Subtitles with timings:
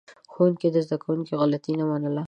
[0.31, 2.19] ښوونکي د زده کوونکو غلطي نه منله.